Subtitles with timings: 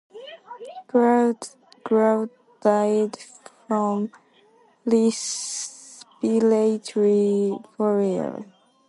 [1.83, 2.27] Grau
[2.63, 3.19] died
[3.67, 4.11] from
[4.83, 8.45] respiratory failure.